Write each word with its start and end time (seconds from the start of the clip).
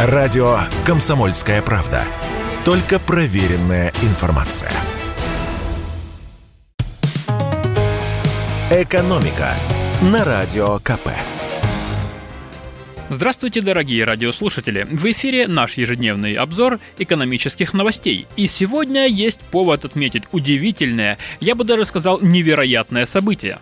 Радио 0.00 0.60
«Комсомольская 0.86 1.60
правда». 1.60 2.04
Только 2.64 3.00
проверенная 3.00 3.92
информация. 4.02 4.70
«Экономика» 8.70 9.54
на 10.00 10.24
Радио 10.24 10.78
КП. 10.78 11.08
Здравствуйте, 13.10 13.62
дорогие 13.62 14.04
радиослушатели! 14.04 14.86
В 14.90 15.10
эфире 15.12 15.48
наш 15.48 15.78
ежедневный 15.78 16.34
обзор 16.34 16.78
экономических 16.98 17.72
новостей. 17.72 18.26
И 18.36 18.46
сегодня 18.46 19.06
есть 19.06 19.40
повод 19.40 19.86
отметить 19.86 20.24
удивительное, 20.30 21.16
я 21.40 21.54
бы 21.54 21.64
даже 21.64 21.86
сказал, 21.86 22.20
невероятное 22.20 23.06
событие. 23.06 23.60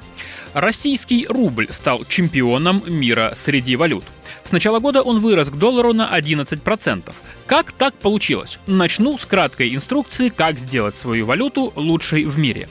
Российский 0.53 1.29
рубль 1.29 1.69
стал 1.71 2.05
чемпионом 2.07 2.83
мира 2.89 3.35
среди 3.37 3.77
валют. 3.77 4.05
С 4.43 4.51
начала 4.51 4.81
года 4.81 5.03
он 5.03 5.21
вырос 5.21 5.51
к 5.51 5.55
доллару 5.55 5.93
на 5.93 6.11
11%. 6.19 7.15
Как 7.47 7.71
так 7.71 7.95
получилось? 7.95 8.59
Начну 8.67 9.17
с 9.17 9.27
краткой 9.27 9.73
инструкции, 9.77 10.29
как 10.29 10.59
сделать 10.59 10.97
свою 10.97 11.25
валюту 11.25 11.73
лучшей 11.77 12.25
в 12.25 12.37
мире 12.37 12.69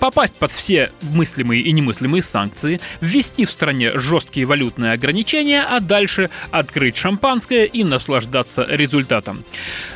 попасть 0.00 0.34
под 0.34 0.52
все 0.52 0.90
мыслимые 1.02 1.62
и 1.62 1.72
немыслимые 1.72 2.22
санкции, 2.22 2.80
ввести 3.00 3.44
в 3.46 3.50
стране 3.50 3.98
жесткие 3.98 4.46
валютные 4.46 4.92
ограничения, 4.92 5.62
а 5.62 5.80
дальше 5.80 6.30
открыть 6.50 6.96
шампанское 6.96 7.64
и 7.64 7.84
наслаждаться 7.84 8.66
результатом. 8.68 9.44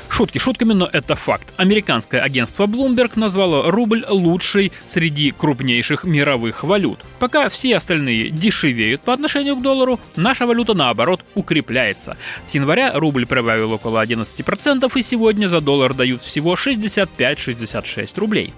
Шутки 0.09 0.39
шутками, 0.39 0.73
но 0.73 0.89
это 0.93 1.15
факт. 1.15 1.53
Американское 1.57 2.21
агентство 2.21 2.67
Bloomberg 2.67 3.12
назвало 3.17 3.71
рубль 3.71 4.05
лучшей 4.09 4.73
среди 4.87 5.31
крупнейших 5.31 6.05
мировых 6.05 6.65
валют. 6.65 7.01
Пока 7.19 7.48
все 7.48 7.77
остальные 7.77 8.31
дешевеют 8.31 9.03
по 9.03 9.12
отношению 9.12 9.57
к 9.57 9.62
доллару, 9.62 10.01
наша 10.17 10.47
валюта 10.47 10.75
наоборот 10.75 11.21
укрепляется. 11.34 12.17
С 12.47 12.55
января 12.55 12.93
рубль 12.95 13.27
прибавил 13.27 13.73
около 13.73 14.05
11% 14.05 14.91
и 14.95 15.03
сегодня 15.03 15.47
за 15.47 15.61
доллар 15.61 15.95
дают 15.95 16.23
всего 16.23 16.55
65-66 16.55 18.19
рублей. 18.19 18.53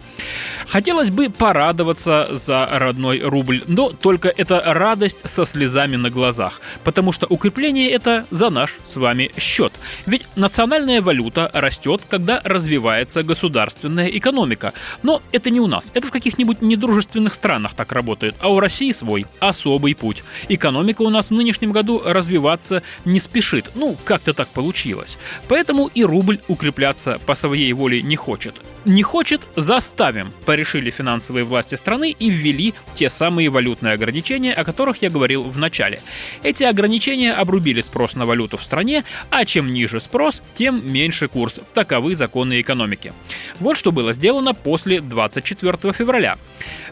Хотелось 0.66 1.10
бы 1.10 1.28
порадоваться 1.30 2.28
за 2.30 2.66
родной 2.70 3.20
рубль, 3.20 3.62
но 3.66 3.90
только 3.90 4.28
это 4.28 4.62
радость 4.64 5.28
со 5.28 5.44
слезами 5.44 5.96
на 5.96 6.10
глазах, 6.10 6.60
потому 6.84 7.12
что 7.12 7.26
укрепление 7.26 7.90
это 7.90 8.26
за 8.30 8.50
наш 8.50 8.74
с 8.84 8.96
вами 8.96 9.30
счет. 9.36 9.72
Ведь 10.06 10.26
национальная 10.36 11.02
валюта 11.02 11.39
круто 11.40 11.60
растет, 11.60 12.02
когда 12.08 12.40
развивается 12.44 13.22
государственная 13.22 14.08
экономика. 14.08 14.72
Но 15.02 15.22
это 15.32 15.50
не 15.50 15.60
у 15.60 15.66
нас, 15.66 15.90
это 15.94 16.06
в 16.06 16.10
каких-нибудь 16.10 16.62
недружественных 16.62 17.34
странах 17.34 17.74
так 17.74 17.92
работает, 17.92 18.34
а 18.40 18.48
у 18.48 18.60
России 18.60 18.92
свой 18.92 19.26
особый 19.38 19.94
путь. 19.94 20.22
Экономика 20.48 21.02
у 21.02 21.10
нас 21.10 21.30
в 21.30 21.34
нынешнем 21.34 21.72
году 21.72 22.02
развиваться 22.04 22.82
не 23.04 23.20
спешит, 23.20 23.70
ну, 23.74 23.96
как-то 24.04 24.34
так 24.34 24.48
получилось. 24.48 25.18
Поэтому 25.48 25.90
и 25.94 26.04
рубль 26.04 26.38
укрепляться 26.48 27.18
по 27.26 27.34
своей 27.34 27.72
воле 27.72 28.02
не 28.02 28.16
хочет. 28.16 28.54
Не 28.84 29.02
хочет– 29.02 29.42
заставим, 29.56 30.32
порешили 30.46 30.90
финансовые 30.90 31.44
власти 31.44 31.74
страны 31.74 32.16
и 32.18 32.30
ввели 32.30 32.72
те 32.94 33.10
самые 33.10 33.50
валютные 33.50 33.92
ограничения, 33.92 34.54
о 34.54 34.64
которых 34.64 35.02
я 35.02 35.10
говорил 35.10 35.42
в 35.42 35.58
начале. 35.58 36.00
Эти 36.42 36.64
ограничения 36.64 37.32
обрубили 37.32 37.82
спрос 37.82 38.16
на 38.16 38.24
валюту 38.24 38.56
в 38.56 38.64
стране, 38.64 39.04
а 39.30 39.44
чем 39.44 39.66
ниже 39.66 40.00
спрос, 40.00 40.40
тем 40.54 40.90
меньше 40.90 41.28
курс. 41.32 41.60
Таковы 41.74 42.14
законы 42.14 42.60
экономики. 42.60 43.12
Вот 43.58 43.76
что 43.76 43.92
было 43.92 44.12
сделано 44.12 44.54
после 44.54 45.00
24 45.00 45.92
февраля. 45.92 46.38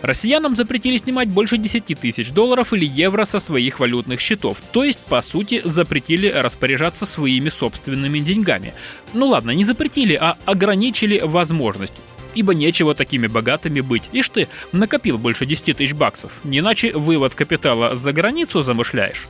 Россиянам 0.03 0.57
запретили 0.57 0.97
снимать 0.97 1.29
больше 1.29 1.59
10 1.59 1.85
тысяч 1.99 2.31
долларов 2.31 2.73
или 2.73 2.85
евро 2.85 3.25
со 3.25 3.39
своих 3.39 3.81
валютных 3.81 4.21
счетов, 4.21 4.59
то 4.73 4.85
есть, 4.85 5.01
по 5.01 5.23
сути, 5.23 5.61
запретили 5.65 6.29
распоряжаться 6.29 7.07
своими 7.07 7.49
собственными 7.49 8.19
деньгами. 8.21 8.75
Ну 9.15 9.27
ладно, 9.27 9.51
не 9.53 9.65
запретили, 9.65 10.15
а 10.15 10.37
ограничили 10.47 11.21
возможность 11.25 11.95
ибо 12.35 12.55
нечего 12.55 12.95
такими 12.95 13.27
богатыми 13.27 13.81
быть. 13.81 14.05
Ишь 14.13 14.29
ты, 14.29 14.47
накопил 14.71 15.19
больше 15.19 15.45
10 15.45 15.77
тысяч 15.77 15.93
баксов, 15.93 16.31
не 16.45 16.59
иначе 16.59 16.93
вывод 16.93 17.35
капитала 17.35 17.97
за 17.97 18.13
границу 18.13 18.63
замышляешь. 18.63 19.27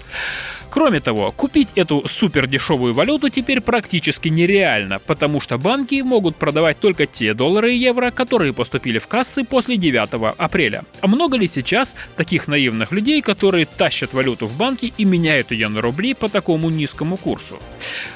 Кроме 0.70 1.00
того, 1.00 1.32
купить 1.32 1.70
эту 1.76 2.06
супер 2.06 2.46
дешевую 2.46 2.92
валюту 2.92 3.30
теперь 3.30 3.60
практически 3.60 4.28
нереально, 4.28 4.98
потому 4.98 5.40
что 5.40 5.56
банки 5.56 6.02
могут 6.02 6.36
продавать 6.36 6.78
только 6.78 7.06
те 7.06 7.32
доллары 7.34 7.74
и 7.74 7.78
евро, 7.78 8.10
которые 8.10 8.52
поступили 8.52 8.98
в 8.98 9.06
кассы 9.06 9.44
после 9.44 9.76
9 9.76 10.34
апреля. 10.36 10.84
А 11.00 11.08
много 11.08 11.38
ли 11.38 11.48
сейчас 11.48 11.96
таких 12.16 12.48
наивных 12.48 12.92
людей, 12.92 13.22
которые 13.22 13.64
тащат 13.66 14.12
валюту 14.12 14.46
в 14.46 14.56
банки 14.58 14.92
и 14.96 15.04
меняют 15.04 15.52
ее 15.52 15.68
на 15.68 15.80
рубли 15.80 16.14
по 16.14 16.28
такому 16.28 16.68
низкому 16.68 17.16
курсу? 17.16 17.58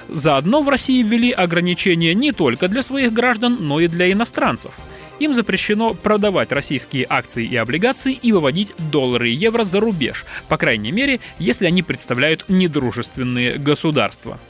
Заодно 0.08 0.62
в 0.62 0.68
России 0.68 1.02
ввели 1.02 1.30
ограничения 1.30 2.14
не 2.14 2.32
только 2.32 2.68
для 2.68 2.82
своих 2.82 3.12
граждан, 3.12 3.56
но 3.60 3.80
и 3.80 3.88
для 3.88 4.12
иностранцев. 4.12 4.72
Им 5.22 5.34
запрещено 5.34 5.94
продавать 5.94 6.50
российские 6.50 7.06
акции 7.08 7.46
и 7.46 7.54
облигации 7.54 8.12
и 8.12 8.32
выводить 8.32 8.74
доллары 8.90 9.30
и 9.30 9.34
евро 9.34 9.62
за 9.62 9.78
рубеж, 9.78 10.24
по 10.48 10.56
крайней 10.56 10.90
мере, 10.90 11.20
если 11.38 11.66
они 11.66 11.84
представляют 11.84 12.46
недружественные 12.48 13.56
государства. 13.56 14.40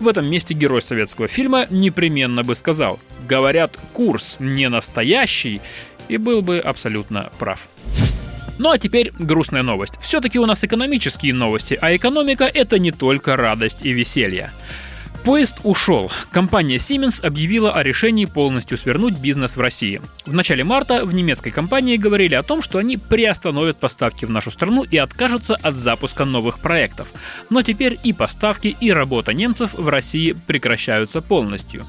В 0.00 0.08
этом 0.08 0.28
месте 0.28 0.54
герой 0.54 0.82
советского 0.82 1.28
фильма 1.28 1.68
непременно 1.70 2.42
бы 2.42 2.56
сказал 2.56 2.98
«Говорят, 3.28 3.78
курс 3.92 4.34
не 4.40 4.68
настоящий», 4.68 5.60
и 6.08 6.16
был 6.16 6.42
бы 6.42 6.58
абсолютно 6.58 7.30
прав. 7.38 7.68
Ну 8.58 8.70
а 8.70 8.78
теперь 8.78 9.12
грустная 9.20 9.62
новость. 9.62 9.94
Все-таки 10.00 10.40
у 10.40 10.46
нас 10.46 10.64
экономические 10.64 11.32
новости, 11.32 11.78
а 11.80 11.94
экономика 11.94 12.50
это 12.52 12.80
не 12.80 12.90
только 12.90 13.36
радость 13.36 13.86
и 13.86 13.92
веселье. 13.92 14.50
Поезд 15.28 15.56
ушел. 15.62 16.10
Компания 16.30 16.76
Siemens 16.76 17.20
объявила 17.22 17.74
о 17.74 17.82
решении 17.82 18.24
полностью 18.24 18.78
свернуть 18.78 19.18
бизнес 19.18 19.58
в 19.58 19.60
России. 19.60 20.00
В 20.24 20.32
начале 20.32 20.64
марта 20.64 21.04
в 21.04 21.12
немецкой 21.12 21.50
компании 21.50 21.98
говорили 21.98 22.34
о 22.34 22.42
том, 22.42 22.62
что 22.62 22.78
они 22.78 22.96
приостановят 22.96 23.78
поставки 23.78 24.24
в 24.24 24.30
нашу 24.30 24.50
страну 24.50 24.84
и 24.84 24.96
откажутся 24.96 25.54
от 25.56 25.74
запуска 25.74 26.24
новых 26.24 26.60
проектов. 26.60 27.08
Но 27.50 27.60
теперь 27.60 27.98
и 28.02 28.14
поставки, 28.14 28.74
и 28.80 28.90
работа 28.90 29.34
немцев 29.34 29.74
в 29.74 29.86
России 29.90 30.34
прекращаются 30.46 31.20
полностью. 31.20 31.84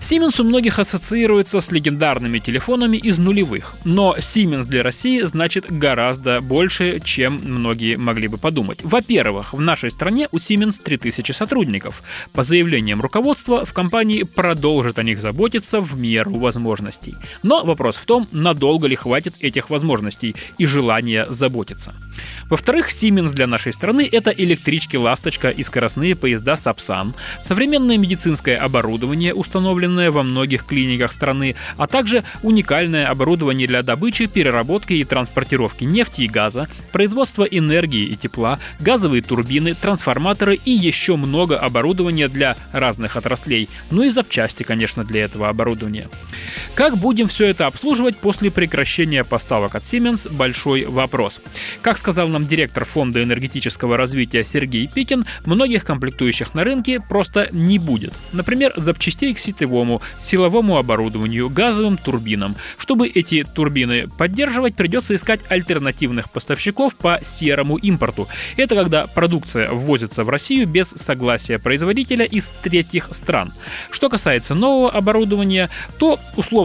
Siemens 0.00 0.40
у 0.40 0.44
многих 0.44 0.78
ассоциируется 0.78 1.60
с 1.60 1.70
легендарными 1.70 2.38
телефонами 2.38 2.96
из 2.96 3.18
нулевых, 3.18 3.76
но 3.84 4.16
Siemens 4.18 4.66
для 4.66 4.82
России 4.82 5.20
значит 5.20 5.70
гораздо 5.70 6.40
больше, 6.40 7.00
чем 7.04 7.38
многие 7.44 7.96
могли 7.96 8.26
бы 8.26 8.38
подумать. 8.38 8.80
Во-первых, 8.82 9.52
в 9.52 9.60
нашей 9.60 9.90
стране 9.90 10.26
у 10.32 10.38
Siemens 10.38 10.82
3000 10.82 11.32
сотрудников. 11.32 12.02
По 12.32 12.44
заявлениям 12.44 13.02
руководства, 13.02 13.66
в 13.66 13.74
компании 13.74 14.22
продолжат 14.22 14.98
о 14.98 15.02
них 15.02 15.20
заботиться 15.20 15.82
в 15.82 16.00
меру 16.00 16.34
возможностей. 16.36 17.14
Но 17.42 17.62
вопрос 17.62 17.96
в 17.96 18.06
том, 18.06 18.26
надолго 18.32 18.86
ли 18.86 18.96
хватит 18.96 19.34
этих 19.38 19.68
возможностей 19.68 20.34
и 20.56 20.64
желания 20.64 21.26
заботиться. 21.28 21.92
Во-вторых, 22.48 22.88
Siemens 22.88 23.32
для 23.34 23.46
нашей 23.46 23.74
страны— 23.74 24.08
это 24.12 24.30
электрички 24.30 24.96
«Ласточка» 24.96 25.50
и 25.50 25.62
скоростные 25.62 26.16
поезда 26.16 26.56
«Сапсан», 26.56 27.14
современное 27.42 27.98
медицинское 27.98 28.56
оборудование, 28.56 29.34
установленное 29.34 29.89
установленное 29.90 30.10
во 30.10 30.22
многих 30.22 30.64
клиниках 30.64 31.12
страны, 31.12 31.54
а 31.76 31.86
также 31.86 32.24
уникальное 32.42 33.08
оборудование 33.08 33.66
для 33.66 33.82
добычи, 33.82 34.26
переработки 34.26 34.92
и 34.94 35.04
транспортировки 35.04 35.84
нефти 35.84 36.22
и 36.22 36.28
газа, 36.28 36.68
производства 36.92 37.44
энергии 37.44 38.06
и 38.06 38.16
тепла, 38.16 38.58
газовые 38.80 39.22
турбины, 39.22 39.74
трансформаторы 39.74 40.54
и 40.54 40.70
еще 40.70 41.16
много 41.16 41.58
оборудования 41.58 42.28
для 42.28 42.56
разных 42.72 43.16
отраслей, 43.16 43.68
ну 43.90 44.02
и 44.02 44.10
запчасти, 44.10 44.62
конечно, 44.62 45.04
для 45.04 45.22
этого 45.22 45.48
оборудования. 45.48 46.08
Как 46.74 46.96
будем 46.96 47.28
все 47.28 47.46
это 47.46 47.66
обслуживать 47.66 48.16
после 48.16 48.50
прекращения 48.50 49.22
поставок 49.24 49.74
от 49.74 49.82
Siemens– 49.82 50.32
большой 50.34 50.86
вопрос. 50.86 51.42
Как 51.82 51.98
сказал 51.98 52.28
нам 52.28 52.46
директор 52.46 52.84
Фонда 52.84 53.22
энергетического 53.22 53.96
развития 53.96 54.44
Сергей 54.44 54.86
Пикин, 54.86 55.26
многих 55.44 55.84
комплектующих 55.84 56.54
на 56.54 56.64
рынке 56.64 57.00
просто 57.00 57.48
не 57.52 57.78
будет. 57.78 58.14
Например, 58.32 58.72
запчастей 58.76 59.34
к 59.34 59.38
сетевому 59.38 60.00
силовому, 60.20 60.78
оборудованию, 60.78 61.50
газовым 61.50 61.96
турбинам. 61.98 62.56
Чтобы 62.78 63.08
эти 63.08 63.44
турбины 63.44 64.08
поддерживать, 64.16 64.74
придется 64.74 65.14
искать 65.14 65.40
альтернативных 65.48 66.30
поставщиков 66.30 66.94
по 66.94 67.18
серому 67.22 67.76
импорту. 67.76 68.28
Это 68.56 68.74
когда 68.74 69.06
продукция 69.06 69.70
ввозится 69.70 70.24
в 70.24 70.30
Россию 70.30 70.66
без 70.66 70.88
согласия 70.88 71.58
производителя 71.58 72.24
из 72.24 72.50
третьих 72.62 73.08
стран. 73.10 73.52
Что 73.90 74.08
касается 74.08 74.54
нового 74.54 74.90
оборудования, 74.90 75.68
то 75.98 76.18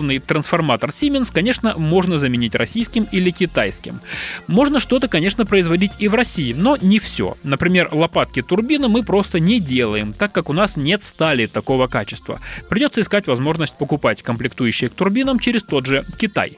условный 0.05 0.19
трансформатор 0.19 0.89
Siemens, 0.89 1.29
конечно, 1.33 1.75
можно 1.77 2.19
заменить 2.19 2.55
российским 2.55 3.07
или 3.11 3.31
китайским. 3.31 3.99
Можно 4.47 4.79
что-то, 4.79 5.07
конечно, 5.07 5.45
производить 5.45 5.91
и 5.99 6.07
в 6.07 6.13
России, 6.13 6.53
но 6.53 6.77
не 6.81 6.99
все. 6.99 7.35
Например, 7.43 7.89
лопатки 7.91 8.41
турбины 8.41 8.87
мы 8.87 9.03
просто 9.03 9.39
не 9.39 9.59
делаем, 9.59 10.13
так 10.13 10.31
как 10.31 10.49
у 10.49 10.53
нас 10.53 10.77
нет 10.77 11.03
стали 11.03 11.47
такого 11.47 11.87
качества. 11.87 12.39
Придется 12.69 13.01
искать 13.01 13.27
возможность 13.27 13.77
покупать 13.77 14.21
комплектующие 14.21 14.89
к 14.89 14.93
турбинам 14.93 15.39
через 15.39 15.63
тот 15.63 15.85
же 15.85 16.05
Китай. 16.19 16.55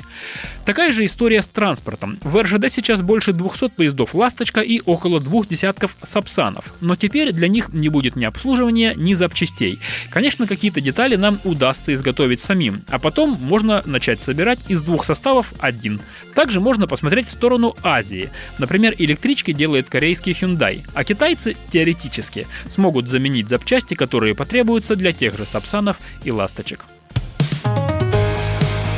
Такая 0.67 0.91
же 0.91 1.05
история 1.05 1.41
с 1.41 1.47
транспортом. 1.47 2.19
В 2.25 2.43
РЖД 2.43 2.69
сейчас 2.69 3.01
больше 3.01 3.31
200 3.31 3.69
поездов 3.69 4.13
«Ласточка» 4.13 4.59
и 4.59 4.81
около 4.83 5.21
двух 5.21 5.47
десятков 5.47 5.95
«Сапсанов». 6.03 6.73
Но 6.81 6.97
теперь 6.97 7.31
для 7.31 7.47
них 7.47 7.69
не 7.69 7.87
будет 7.87 8.17
ни 8.17 8.25
обслуживания, 8.25 8.93
ни 8.93 9.13
запчастей. 9.13 9.79
Конечно, 10.09 10.45
какие-то 10.45 10.81
детали 10.81 11.15
нам 11.15 11.39
удастся 11.45 11.93
изготовить 11.93 12.41
самим, 12.41 12.83
а 12.89 12.99
потом 12.99 13.37
можно 13.39 13.81
начать 13.85 14.21
собирать 14.21 14.59
из 14.67 14.81
двух 14.81 15.05
составов 15.05 15.53
один. 15.59 16.01
Также 16.35 16.59
можно 16.59 16.85
посмотреть 16.85 17.27
в 17.27 17.31
сторону 17.31 17.73
Азии. 17.81 18.29
Например, 18.57 18.93
электрички 18.97 19.53
делает 19.53 19.87
корейский 19.87 20.33
Hyundai, 20.33 20.81
а 20.93 21.05
китайцы 21.05 21.55
теоретически 21.71 22.45
смогут 22.67 23.07
заменить 23.07 23.47
запчасти, 23.47 23.93
которые 23.93 24.35
потребуются 24.35 24.97
для 24.97 25.13
тех 25.13 25.37
же 25.37 25.45
«Сапсанов» 25.45 25.95
и 26.25 26.31
«Ласточек». 26.31 26.83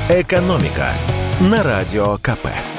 «Экономика» 0.10 0.95
на 1.40 1.64
Радио 1.64 2.18
КП. 2.18 2.79